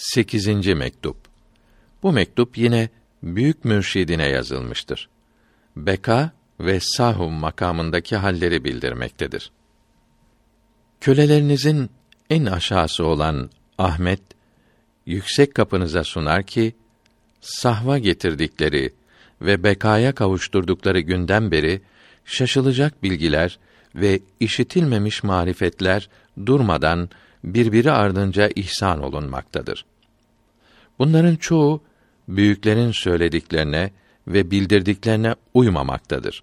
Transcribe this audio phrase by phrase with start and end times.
[0.00, 0.46] 8.
[0.66, 1.16] mektup.
[2.02, 2.88] Bu mektup yine
[3.22, 5.08] büyük mürşidine yazılmıştır.
[5.76, 6.30] Beka
[6.60, 9.50] ve sahum makamındaki halleri bildirmektedir.
[11.00, 11.90] Kölelerinizin
[12.30, 14.20] en aşağısı olan Ahmet
[15.06, 16.74] yüksek kapınıza sunar ki
[17.40, 18.92] sahva getirdikleri
[19.42, 21.80] ve bekaya kavuşturdukları günden beri
[22.24, 23.58] şaşılacak bilgiler
[23.94, 26.08] ve işitilmemiş marifetler
[26.46, 27.10] durmadan
[27.44, 29.89] birbiri ardınca ihsan olunmaktadır.
[31.00, 31.82] Bunların çoğu
[32.28, 33.90] büyüklerin söylediklerine
[34.28, 36.42] ve bildirdiklerine uymamaktadır.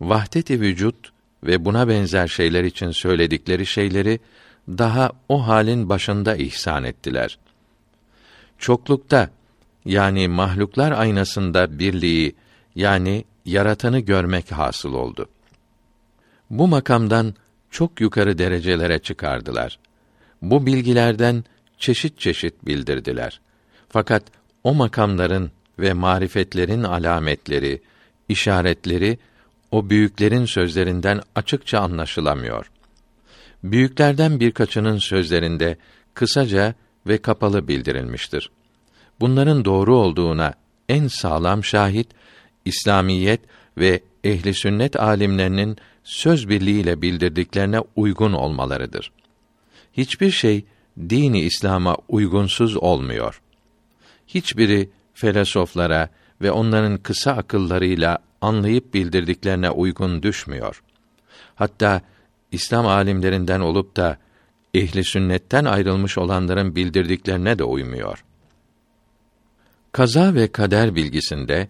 [0.00, 1.12] Vahdet-i vücut
[1.44, 4.20] ve buna benzer şeyler için söyledikleri şeyleri
[4.68, 7.38] daha o halin başında ihsan ettiler.
[8.58, 9.30] Çoklukta
[9.84, 12.34] yani mahluklar aynasında birliği
[12.74, 15.28] yani yaratanı görmek hasıl oldu.
[16.50, 17.34] Bu makamdan
[17.70, 19.78] çok yukarı derecelere çıkardılar.
[20.42, 21.44] Bu bilgilerden
[21.78, 23.40] çeşit çeşit bildirdiler.
[23.88, 24.22] Fakat
[24.64, 27.82] o makamların ve marifetlerin alametleri,
[28.28, 29.18] işaretleri
[29.70, 32.70] o büyüklerin sözlerinden açıkça anlaşılamıyor.
[33.64, 35.76] Büyüklerden birkaçının sözlerinde
[36.14, 36.74] kısaca
[37.06, 38.50] ve kapalı bildirilmiştir.
[39.20, 40.54] Bunların doğru olduğuna
[40.88, 42.08] en sağlam şahit
[42.64, 43.40] İslamiyet
[43.78, 49.12] ve ehli sünnet alimlerinin söz birliğiyle bildirdiklerine uygun olmalarıdır.
[49.92, 50.64] Hiçbir şey
[51.08, 53.40] dini İslam'a uygunsuz olmuyor.
[54.26, 56.08] Hiçbiri felsefelere
[56.42, 60.82] ve onların kısa akıllarıyla anlayıp bildirdiklerine uygun düşmüyor.
[61.54, 62.00] Hatta
[62.52, 64.18] İslam alimlerinden olup da
[64.74, 68.24] ehli sünnetten ayrılmış olanların bildirdiklerine de uymuyor.
[69.92, 71.68] Kaza ve kader bilgisinde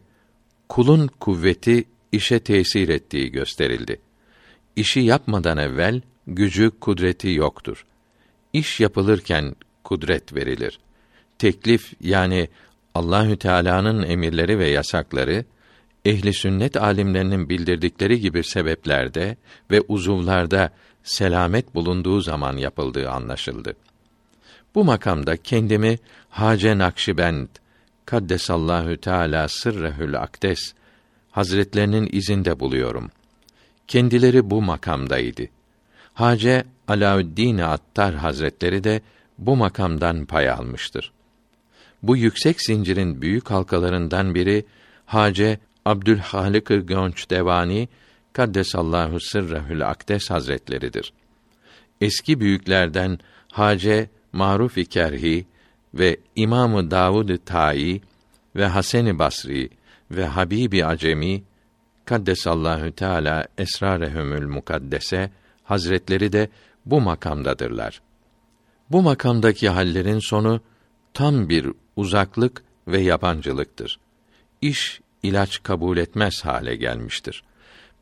[0.69, 4.01] kulun kuvveti işe tesir ettiği gösterildi.
[4.77, 7.87] İşi yapmadan evvel gücü kudreti yoktur.
[8.53, 10.81] İş yapılırken kudret verilir.
[11.39, 12.49] Teklif yani
[12.95, 15.45] Allahü Teala'nın emirleri ve yasakları
[16.05, 19.37] ehli sünnet alimlerinin bildirdikleri gibi sebeplerde
[19.71, 20.71] ve uzuvlarda
[21.03, 23.77] selamet bulunduğu zaman yapıldığı anlaşıldı.
[24.75, 25.99] Bu makamda kendimi
[26.31, 27.49] Hace Nakşibend
[28.07, 30.75] Kaddesallahu Teala sırrehül akdes
[31.31, 33.11] Hazretlerinin izinde buluyorum.
[33.89, 35.43] Kendileri bu makamdaydı.
[36.15, 39.01] Hace Alaüddin Attar Hazretleri de
[39.39, 41.13] bu makamdan pay almıştır.
[42.07, 44.65] Bu yüksek zincirin büyük halkalarından biri
[45.07, 47.89] Hace Abdülhalik Gönç Devani
[48.33, 51.13] Kaddesallahu sırrehül akdes hazretleridir.
[52.01, 53.19] Eski büyüklerden
[53.53, 55.47] Hace Maruf Kerhi
[55.95, 58.03] ve İmamı Davud Tayi
[58.57, 59.71] ve Hasan Basri
[60.11, 61.43] ve Habibi Acemi
[62.05, 65.31] Kaddesallahu Teala esrarehumül mukaddese
[65.63, 66.49] hazretleri de
[66.87, 68.01] bu makamdadırlar.
[68.91, 70.61] Bu makamdaki hallerin sonu
[71.15, 73.99] tam bir uzaklık ve yabancılıktır.
[74.61, 77.43] İş ilaç kabul etmez hale gelmiştir.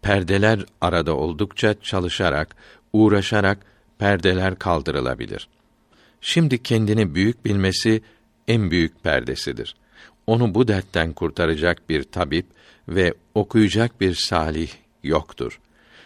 [0.03, 2.57] Perdeler arada oldukça çalışarak,
[2.93, 3.59] uğraşarak
[3.99, 5.49] perdeler kaldırılabilir.
[6.21, 8.03] Şimdi kendini büyük bilmesi
[8.49, 9.75] en büyük perdesidir.
[10.27, 12.47] Onu bu dertten kurtaracak bir tabip
[12.89, 14.71] ve okuyacak bir salih
[15.03, 15.61] yoktur.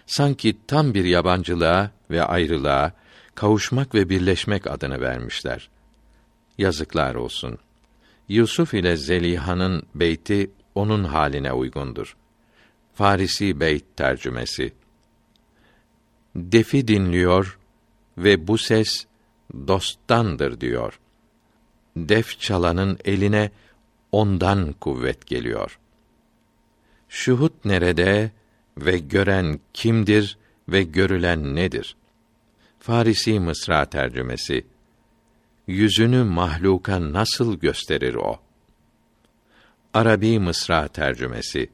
[0.07, 2.93] Sanki tam bir yabancılığa ve ayrılığa,
[3.35, 5.69] kavuşmak ve birleşmek adını vermişler.
[6.59, 7.59] Yazıklar olsun.
[8.29, 12.17] Yusuf ile Zeliha'nın beyti onun haline uygundur.
[12.95, 14.73] Farisi beyt tercümesi.
[16.37, 17.59] Defi dinliyor
[18.19, 19.07] ve bu ses
[19.67, 21.01] dosttandır diyor.
[21.97, 23.51] Def çalanın eline
[24.13, 25.79] ondan kuvvet geliyor.
[27.09, 28.31] Şuhut nerede
[28.79, 30.39] ve gören kimdir
[30.69, 31.97] ve görülen nedir?
[32.81, 34.67] Farisi Mısra tercümesi.
[35.67, 38.39] Yüzünü mahluka nasıl gösterir o?
[39.95, 41.71] Arabi Mısra tercümesi.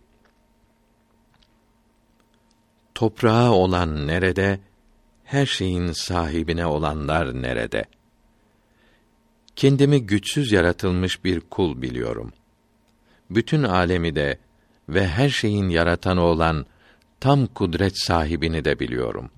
[2.94, 4.60] Toprağı olan nerede,
[5.24, 7.84] her şeyin sahibine olanlar nerede?
[9.56, 12.32] Kendimi güçsüz yaratılmış bir kul biliyorum.
[13.30, 14.38] Bütün alemi de
[14.88, 16.66] ve her şeyin yaratanı olan
[17.20, 19.30] tam kudret sahibini de biliyorum.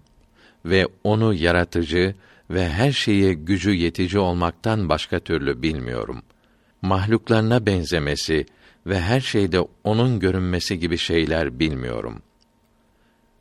[0.64, 2.14] Ve onu yaratıcı
[2.54, 6.22] ve her şeye gücü yetici olmaktan başka türlü bilmiyorum.
[6.82, 8.46] Mahluklarına benzemesi
[8.86, 12.22] ve her şeyde onun görünmesi gibi şeyler bilmiyorum.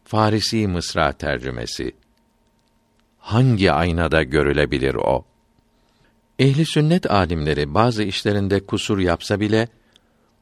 [0.05, 1.91] Farisi Mısra tercümesi
[3.17, 5.25] Hangi aynada görülebilir o?
[6.39, 9.67] Ehli sünnet alimleri bazı işlerinde kusur yapsa bile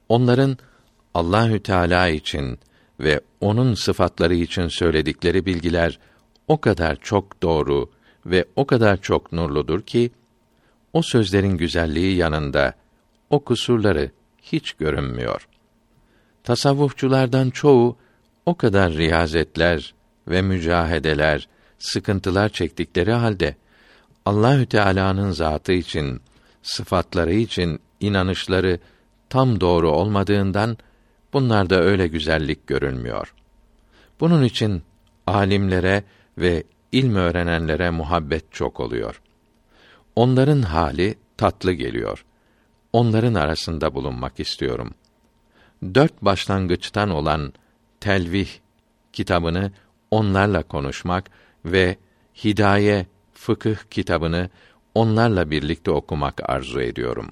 [0.09, 0.57] onların
[1.13, 2.59] Allahü Teala için
[2.99, 5.99] ve onun sıfatları için söyledikleri bilgiler
[6.47, 7.89] o kadar çok doğru
[8.25, 10.11] ve o kadar çok nurludur ki
[10.93, 12.73] o sözlerin güzelliği yanında
[13.29, 15.47] o kusurları hiç görünmüyor.
[16.43, 17.97] Tasavvufçulardan çoğu
[18.45, 19.93] o kadar riyazetler
[20.27, 21.47] ve mücahedeler,
[21.79, 23.55] sıkıntılar çektikleri halde
[24.25, 26.21] Allahü Teala'nın zatı için,
[26.63, 28.79] sıfatları için inanışları
[29.29, 30.77] tam doğru olmadığından
[31.33, 33.33] bunlarda öyle güzellik görünmüyor.
[34.19, 34.83] Bunun için
[35.27, 36.03] alimlere
[36.37, 39.21] ve ilm öğrenenlere muhabbet çok oluyor.
[40.15, 42.25] Onların hali tatlı geliyor.
[42.93, 44.93] Onların arasında bulunmak istiyorum.
[45.95, 47.53] Dört başlangıçtan olan
[47.99, 48.49] Telvih
[49.13, 49.71] kitabını
[50.11, 51.29] onlarla konuşmak
[51.65, 51.97] ve
[52.43, 54.49] Hidaye fıkıh kitabını
[54.95, 57.31] onlarla birlikte okumak arzu ediyorum.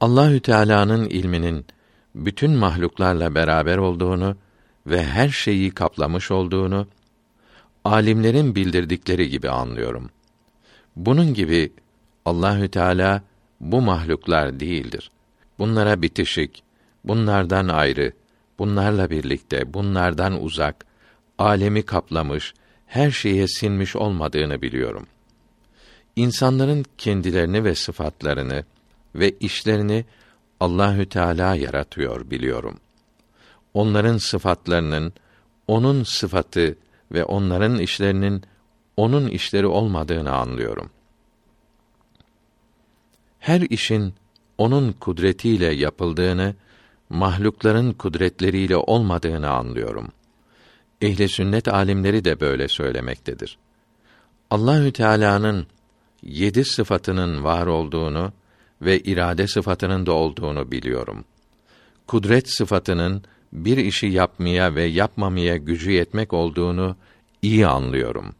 [0.00, 1.66] Allahü Teala'nın ilminin
[2.14, 4.36] bütün mahluklarla beraber olduğunu
[4.86, 6.86] ve her şeyi kaplamış olduğunu
[7.84, 10.10] alimlerin bildirdikleri gibi anlıyorum.
[10.96, 11.72] Bunun gibi
[12.24, 13.22] Allahü Teala
[13.60, 15.10] bu mahluklar değildir.
[15.58, 16.62] Bunlara bitişik,
[17.04, 18.12] bunlardan ayrı,
[18.58, 20.86] bunlarla birlikte, bunlardan uzak,
[21.38, 22.54] alemi kaplamış,
[22.86, 25.06] her şeye sinmiş olmadığını biliyorum.
[26.16, 28.64] İnsanların kendilerini ve sıfatlarını
[29.14, 30.04] ve işlerini
[30.60, 32.80] Allahü Teala yaratıyor biliyorum.
[33.74, 35.12] Onların sıfatlarının
[35.66, 36.76] onun sıfatı
[37.12, 38.42] ve onların işlerinin
[38.96, 40.90] onun işleri olmadığını anlıyorum.
[43.38, 44.14] Her işin
[44.58, 46.54] onun kudretiyle yapıldığını,
[47.10, 50.08] mahlukların kudretleriyle olmadığını anlıyorum.
[51.00, 53.58] Ehli sünnet alimleri de böyle söylemektedir.
[54.50, 55.66] Allahü Teala'nın
[56.22, 58.32] yedi sıfatının var olduğunu
[58.82, 61.24] ve irade sıfatının da olduğunu biliyorum.
[62.06, 63.22] Kudret sıfatının
[63.52, 66.96] bir işi yapmaya ve yapmamaya gücü yetmek olduğunu
[67.42, 68.34] iyi anlıyorum.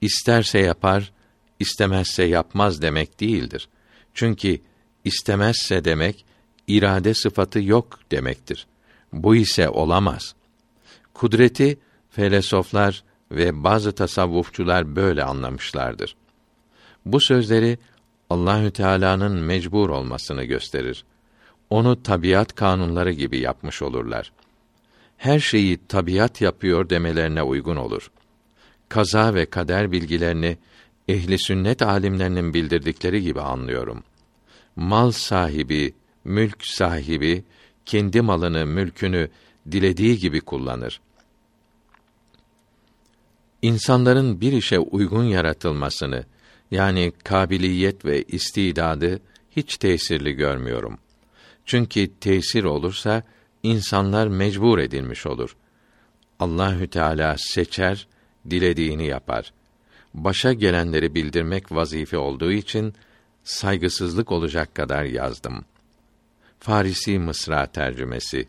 [0.00, 1.12] İsterse yapar,
[1.60, 3.68] istemezse yapmaz demek değildir.
[4.14, 4.60] Çünkü
[5.04, 6.24] istemezse demek
[6.66, 8.66] irade sıfatı yok demektir.
[9.12, 10.34] Bu ise olamaz.
[11.14, 11.78] Kudreti
[12.10, 16.16] felsefeler ve bazı tasavvufçular böyle anlamışlardır.
[17.06, 17.78] Bu sözleri
[18.30, 21.04] Allahü Teala'nın mecbur olmasını gösterir.
[21.70, 24.32] Onu tabiat kanunları gibi yapmış olurlar.
[25.16, 28.10] Her şeyi tabiat yapıyor demelerine uygun olur.
[28.88, 30.58] Kaza ve kader bilgilerini
[31.08, 34.02] ehli sünnet alimlerinin bildirdikleri gibi anlıyorum.
[34.76, 37.44] Mal sahibi, mülk sahibi
[37.86, 39.28] kendi malını, mülkünü
[39.70, 41.00] dilediği gibi kullanır.
[43.62, 46.24] İnsanların bir işe uygun yaratılmasını
[46.70, 49.20] yani kabiliyet ve istidadı
[49.50, 50.98] hiç tesirli görmüyorum.
[51.66, 53.22] Çünkü tesir olursa
[53.62, 55.56] insanlar mecbur edilmiş olur.
[56.40, 58.08] Allahü Teala seçer,
[58.50, 59.52] dilediğini yapar.
[60.14, 62.94] Başa gelenleri bildirmek vazife olduğu için
[63.44, 65.64] saygısızlık olacak kadar yazdım.
[66.60, 68.48] Farisi Mısra tercümesi.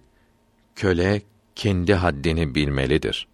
[0.76, 1.22] Köle
[1.56, 3.28] kendi haddini bilmelidir.